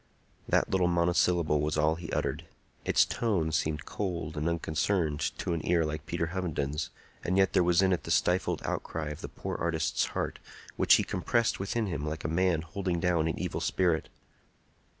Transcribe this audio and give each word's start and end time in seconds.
That 0.49 0.67
little 0.67 0.87
monosyllable 0.87 1.61
was 1.61 1.77
all 1.77 1.93
he 1.93 2.11
uttered; 2.11 2.47
its 2.85 3.05
tone 3.05 3.51
seemed 3.51 3.85
cold 3.85 4.35
and 4.35 4.49
unconcerned 4.49 5.19
to 5.37 5.53
an 5.53 5.63
ear 5.63 5.85
like 5.85 6.07
Peter 6.07 6.31
Hovenden's; 6.33 6.89
and 7.23 7.37
yet 7.37 7.53
there 7.53 7.61
was 7.63 7.83
in 7.83 7.93
it 7.93 8.01
the 8.01 8.09
stifled 8.09 8.63
outcry 8.65 9.09
of 9.09 9.21
the 9.21 9.29
poor 9.29 9.55
artist's 9.57 10.03
heart, 10.05 10.39
which 10.75 10.95
he 10.95 11.03
compressed 11.03 11.59
within 11.59 11.85
him 11.85 12.03
like 12.03 12.23
a 12.23 12.27
man 12.27 12.63
holding 12.63 12.99
down 12.99 13.27
an 13.27 13.37
evil 13.37 13.61
spirit. 13.61 14.09